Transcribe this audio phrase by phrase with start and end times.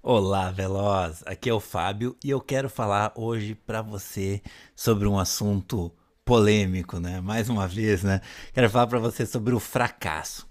[0.00, 1.24] Olá, Veloz!
[1.26, 4.40] Aqui é o Fábio e eu quero falar hoje para você
[4.74, 5.92] sobre um assunto
[6.24, 7.20] polêmico, né?
[7.20, 8.20] Mais uma vez, né?
[8.54, 10.46] Quero falar para você sobre o fracasso.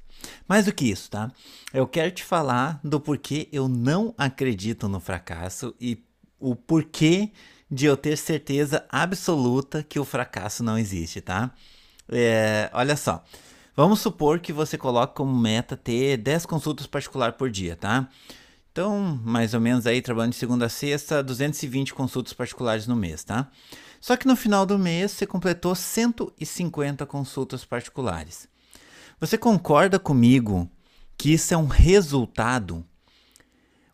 [0.49, 1.31] Mais do que isso, tá?
[1.73, 6.03] Eu quero te falar do porquê eu não acredito no fracasso e
[6.37, 7.31] o porquê
[7.71, 11.51] de eu ter certeza absoluta que o fracasso não existe, tá?
[12.09, 13.23] É, olha só.
[13.77, 18.09] Vamos supor que você coloque como meta ter 10 consultas particular por dia, tá?
[18.77, 23.23] Então, mais ou menos aí, trabalhando de segunda a sexta, 220 consultas particulares no mês,
[23.23, 23.49] tá?
[23.99, 28.47] Só que no final do mês você completou 150 consultas particulares.
[29.19, 30.69] Você concorda comigo
[31.17, 32.85] que isso é um resultado?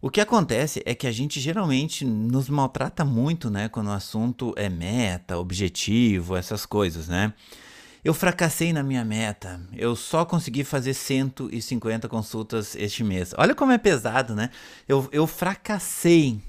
[0.02, 4.54] O que acontece é que a gente geralmente nos maltrata muito, né, quando o assunto
[4.57, 7.34] é meta, objetivo, essas coisas, né?
[8.03, 9.62] Eu fracassei na minha meta.
[9.71, 13.34] Eu só consegui fazer 150 consultas este mês.
[13.38, 14.49] Olha como é pesado, né?
[14.88, 16.41] Eu, eu fracassei.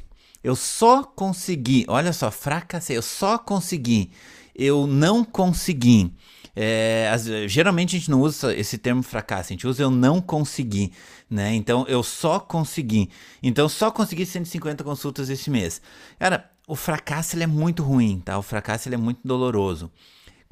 [0.43, 1.85] Eu só consegui.
[1.87, 2.97] Olha só, fracassei.
[2.97, 4.11] Eu só consegui.
[4.53, 6.13] Eu não consegui.
[6.57, 10.21] É, as, geralmente a gente não usa esse termo fracasso, a gente usa eu não
[10.21, 10.93] consegui,
[11.29, 11.53] né?
[11.53, 13.11] Então eu só consegui.
[13.43, 15.83] Então só consegui 150 consultas esse mês.
[16.17, 18.39] Cara, o fracasso ele é muito ruim, tá?
[18.39, 19.91] O fracasso ele é muito doloroso.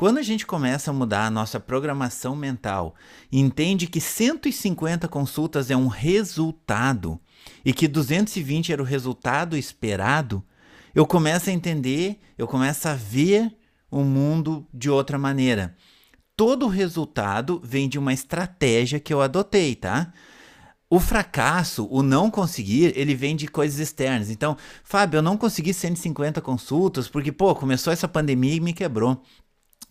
[0.02, 2.96] Quando a gente começa a mudar a nossa programação mental
[3.30, 7.20] e entende que 150 consultas é um resultado
[7.64, 10.42] e que 220 era o resultado esperado,
[10.92, 13.56] eu começo a entender, eu começo a ver
[13.92, 15.76] o mundo de outra maneira.
[16.36, 20.12] Todo resultado vem de uma estratégia que eu adotei, tá?
[20.90, 24.30] O fracasso, o não conseguir, ele vem de coisas externas.
[24.30, 29.22] Então, Fábio, eu não consegui 150 consultas porque, pô, começou essa pandemia e me quebrou.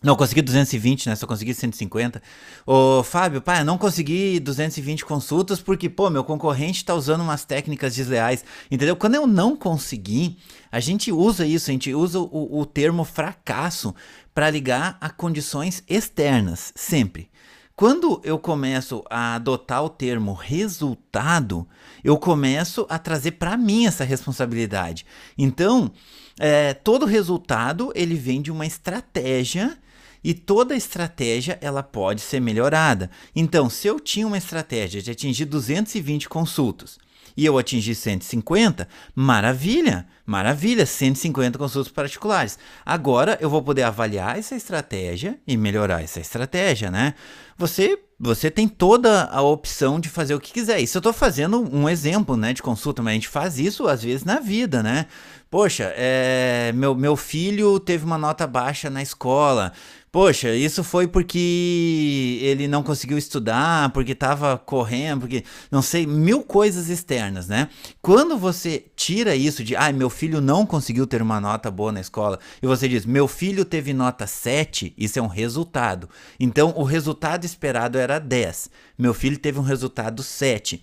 [0.02, 1.14] Não, consegui 220, né?
[1.14, 2.20] Só consegui 150.
[2.66, 7.94] Ô, Fábio, pai, não consegui 220 consultas porque, pô, meu concorrente tá usando umas técnicas
[7.94, 8.44] desleais.
[8.70, 8.96] Entendeu?
[8.96, 10.38] Quando eu não consegui,
[10.72, 13.94] a gente usa isso, a gente usa o, o termo fracasso
[14.34, 17.30] para ligar a condições externas, sempre.
[17.76, 21.66] Quando eu começo a adotar o termo resultado,
[22.04, 25.06] eu começo a trazer para mim essa responsabilidade.
[25.38, 25.90] Então,
[26.38, 29.78] é, todo resultado ele vem de uma estratégia
[30.22, 33.10] e toda estratégia ela pode ser melhorada.
[33.34, 36.98] Então, se eu tinha uma estratégia de atingir 220 consultas
[37.36, 42.58] e eu atingi 150, maravilha, maravilha, 150 consultas particulares.
[42.84, 47.14] Agora eu vou poder avaliar essa estratégia e melhorar essa estratégia, né?
[47.56, 50.78] Você você tem toda a opção de fazer o que quiser.
[50.78, 54.00] Isso eu estou fazendo um exemplo, né, de consulta, mas a gente faz isso às
[54.04, 55.06] vezes na vida, né?
[55.50, 59.72] Poxa, é, meu, meu filho teve uma nota baixa na escola.
[60.12, 66.42] Poxa, isso foi porque ele não conseguiu estudar, porque estava correndo, porque não sei, mil
[66.42, 67.70] coisas externas, né?
[68.02, 72.00] Quando você tira isso de, ah, meu filho não conseguiu ter uma nota boa na
[72.02, 76.10] escola, e você diz, meu filho teve nota 7, isso é um resultado.
[76.38, 78.68] Então, o resultado esperado era 10.
[78.98, 80.82] Meu filho teve um resultado 7.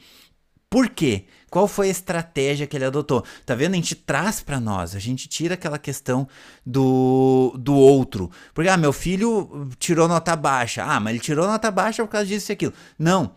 [0.69, 1.25] Por quê?
[1.49, 3.23] Qual foi a estratégia que ele adotou?
[3.43, 3.73] Tá vendo?
[3.73, 6.27] A gente traz para nós, a gente tira aquela questão
[6.63, 8.29] do, do outro.
[8.53, 10.83] Porque, ah, meu filho tirou nota baixa.
[10.83, 12.73] Ah, mas ele tirou nota baixa por causa disso e aquilo.
[12.99, 13.33] Não.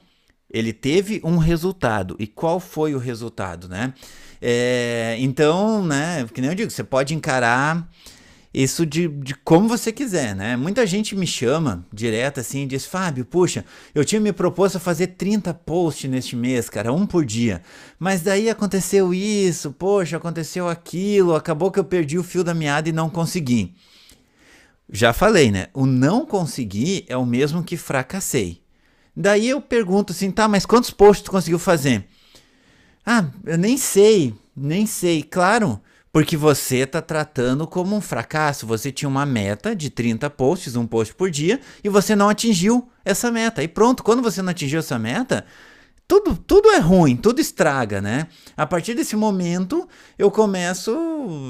[0.50, 2.14] Ele teve um resultado.
[2.18, 3.94] E qual foi o resultado, né?
[4.40, 7.88] É, então, né, que nem eu digo, você pode encarar
[8.54, 10.56] isso de, de como você quiser, né?
[10.56, 13.64] Muita gente me chama direto assim e diz: Fábio, puxa,
[13.94, 17.62] eu tinha me proposto a fazer 30 posts neste mês, cara, um por dia.
[17.98, 22.88] Mas daí aconteceu isso, poxa, aconteceu aquilo, acabou que eu perdi o fio da meada
[22.88, 23.74] e não consegui.
[24.90, 25.68] Já falei, né?
[25.72, 28.60] O não conseguir é o mesmo que fracassei.
[29.16, 32.06] Daí eu pergunto assim, tá, mas quantos posts tu conseguiu fazer?
[33.04, 35.22] Ah, eu nem sei, nem sei.
[35.22, 35.80] Claro,
[36.12, 38.66] porque você está tratando como um fracasso.
[38.66, 42.88] Você tinha uma meta de 30 posts, um post por dia, e você não atingiu
[43.04, 43.62] essa meta.
[43.62, 45.46] E pronto, quando você não atingiu essa meta,
[46.06, 48.26] tudo, tudo é ruim, tudo estraga, né?
[48.56, 49.88] A partir desse momento
[50.18, 50.90] eu começo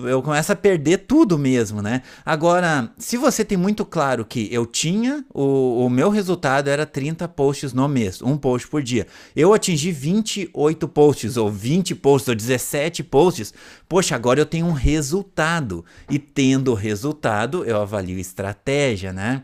[0.06, 2.02] eu começo a perder tudo mesmo, né?
[2.24, 7.26] Agora, se você tem muito claro que eu tinha o, o meu resultado era 30
[7.28, 9.06] posts no mês, um post por dia.
[9.34, 13.52] Eu atingi 28 posts ou 20 posts ou 17 posts.
[13.88, 19.42] Poxa, agora eu tenho um resultado e tendo resultado, eu avalio estratégia, né?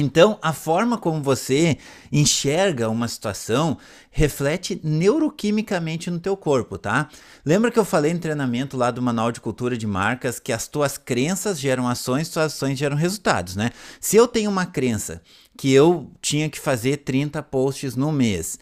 [0.00, 1.76] Então, a forma como você
[2.12, 3.76] enxerga uma situação
[4.10, 7.08] reflete neuroquimicamente no teu corpo, tá?
[7.44, 10.68] Lembra que eu falei em treinamento lá do Manual de Cultura de Marcas que as
[10.68, 13.70] tuas crenças geram ações, tuas ações geram resultados, né?
[14.00, 15.20] Se eu tenho uma crença
[15.56, 18.58] que eu tinha que fazer 30 posts no mês,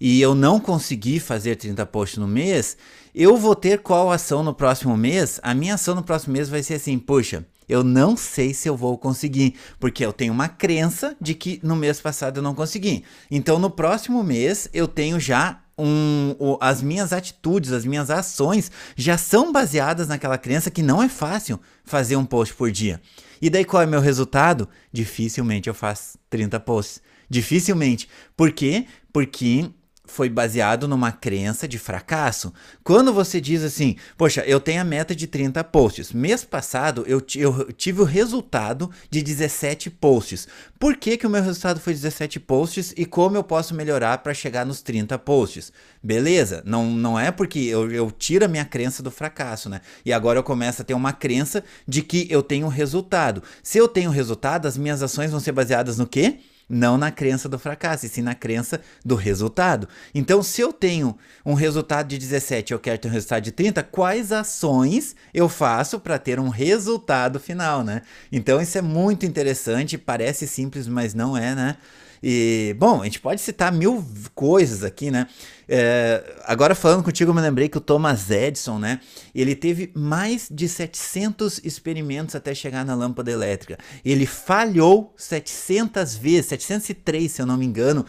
[0.00, 2.76] e eu não conseguir fazer 30 posts no mês,
[3.14, 5.40] eu vou ter qual ação no próximo mês?
[5.42, 8.76] A minha ação no próximo mês vai ser assim, poxa, eu não sei se eu
[8.76, 13.04] vou conseguir, porque eu tenho uma crença de que no mês passado eu não consegui.
[13.30, 18.70] Então no próximo mês eu tenho já um, o, as minhas atitudes, as minhas ações
[18.96, 23.00] já são baseadas naquela crença que não é fácil fazer um post por dia.
[23.40, 24.68] E daí qual é meu resultado?
[24.92, 27.00] Dificilmente eu faço 30 posts.
[27.30, 28.08] Dificilmente.
[28.36, 28.86] Por quê?
[29.12, 29.70] Porque
[30.08, 32.52] foi baseado numa crença de fracasso.
[32.82, 36.12] Quando você diz assim, poxa, eu tenho a meta de 30 posts.
[36.12, 40.48] Mês passado eu, eu tive o resultado de 17 posts.
[40.78, 44.34] Por que, que o meu resultado foi 17 posts e como eu posso melhorar para
[44.34, 45.72] chegar nos 30 posts?
[46.02, 49.80] Beleza, não, não é porque eu, eu tiro a minha crença do fracasso, né?
[50.04, 53.42] E agora eu começo a ter uma crença de que eu tenho resultado.
[53.62, 56.38] Se eu tenho resultado, as minhas ações vão ser baseadas no quê?
[56.68, 59.88] Não na crença do fracasso, e sim na crença do resultado.
[60.14, 63.52] Então, se eu tenho um resultado de 17 e eu quero ter um resultado de
[63.52, 68.02] 30, quais ações eu faço para ter um resultado final, né?
[68.30, 71.76] Então, isso é muito interessante, parece simples, mas não é, né?
[72.22, 74.04] E, bom, a gente pode citar mil
[74.34, 75.26] coisas aqui, né?
[75.70, 79.00] É, agora falando contigo, eu me lembrei que o Thomas Edison, né?
[79.34, 83.78] Ele teve mais de 700 experimentos até chegar na lâmpada elétrica.
[84.04, 88.06] Ele falhou 700 vezes, 703, se eu não me engano,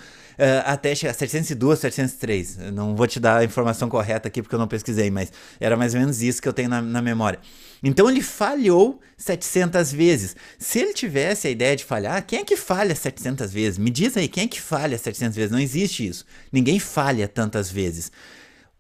[0.65, 2.57] até chegar 702, 703.
[2.59, 5.75] Eu não vou te dar a informação correta aqui porque eu não pesquisei, mas era
[5.75, 7.39] mais ou menos isso que eu tenho na, na memória.
[7.83, 10.35] Então ele falhou 700 vezes.
[10.57, 13.77] Se ele tivesse a ideia de falhar, quem é que falha 700 vezes?
[13.77, 15.51] Me diz aí, quem é que falha 700 vezes?
[15.51, 16.25] Não existe isso.
[16.51, 18.11] Ninguém falha tantas vezes.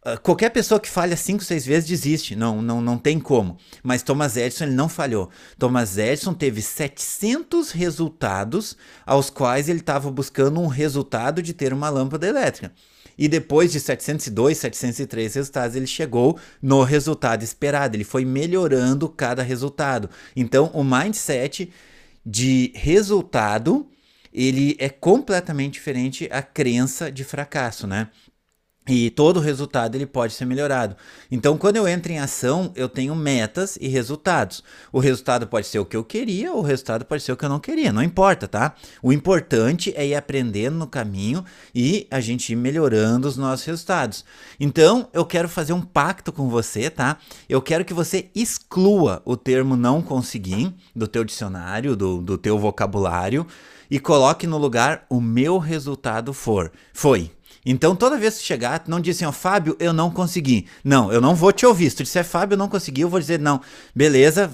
[0.09, 3.57] Ah, qualquer pessoa que falha cinco, seis vezes desiste, não, não, não tem como.
[3.83, 5.29] Mas Thomas Edison ele não falhou.
[5.57, 8.75] Thomas Edison teve 700 resultados
[9.05, 12.71] aos quais ele estava buscando um resultado de ter uma lâmpada elétrica.
[13.17, 17.95] E depois de 702, 703 resultados, ele chegou no resultado esperado.
[17.95, 20.09] Ele foi melhorando cada resultado.
[20.35, 21.71] Então, o mindset
[22.25, 23.87] de resultado
[24.33, 28.09] ele é completamente diferente à crença de fracasso, né?
[28.89, 30.95] E todo resultado ele pode ser melhorado.
[31.29, 34.63] Então, quando eu entro em ação, eu tenho metas e resultados.
[34.91, 37.45] O resultado pode ser o que eu queria, ou o resultado pode ser o que
[37.45, 37.93] eu não queria.
[37.93, 38.73] Não importa, tá?
[39.03, 44.25] O importante é ir aprendendo no caminho e a gente ir melhorando os nossos resultados.
[44.59, 47.17] Então, eu quero fazer um pacto com você, tá?
[47.47, 52.57] Eu quero que você exclua o termo não conseguir do teu dicionário, do, do teu
[52.57, 53.45] vocabulário
[53.89, 56.71] e coloque no lugar o meu resultado for.
[56.91, 57.31] Foi.
[57.71, 60.65] Então, toda vez que chegar, não diz assim, ó, Fábio, eu não consegui.
[60.83, 61.87] Não, eu não vou te ouvir.
[61.91, 63.61] Se tu disser, Fábio, eu não consegui, eu vou dizer, não,
[63.93, 64.51] beleza,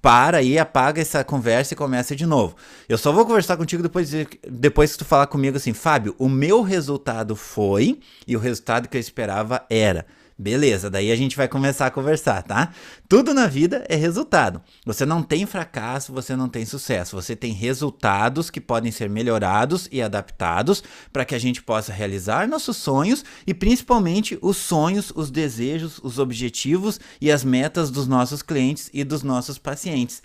[0.00, 2.54] para aí, apaga essa conversa e começa de novo.
[2.88, 6.28] Eu só vou conversar contigo depois, de, depois que tu falar comigo assim, Fábio, o
[6.28, 10.06] meu resultado foi e o resultado que eu esperava era.
[10.36, 12.72] Beleza, daí a gente vai começar a conversar, tá?
[13.08, 14.60] Tudo na vida é resultado.
[14.84, 17.14] Você não tem fracasso, você não tem sucesso.
[17.14, 20.82] Você tem resultados que podem ser melhorados e adaptados
[21.12, 26.18] para que a gente possa realizar nossos sonhos e principalmente os sonhos, os desejos, os
[26.18, 30.20] objetivos e as metas dos nossos clientes e dos nossos pacientes.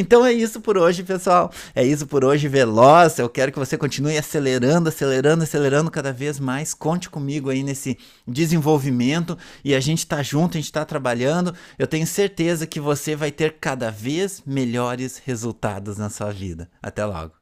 [0.00, 1.50] Então é isso por hoje, pessoal.
[1.74, 3.18] É isso por hoje, Veloz.
[3.18, 6.72] Eu quero que você continue acelerando, acelerando, acelerando cada vez mais.
[6.72, 11.52] Conte comigo aí nesse desenvolvimento e a gente está junto, a gente está trabalhando.
[11.76, 16.70] Eu tenho certeza que você vai ter cada vez melhores resultados na sua vida.
[16.80, 17.37] Até logo.